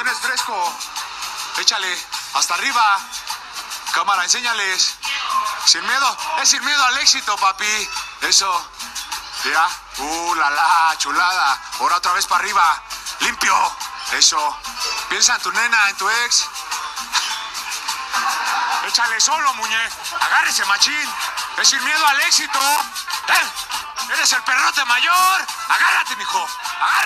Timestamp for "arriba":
2.54-3.00, 12.42-12.80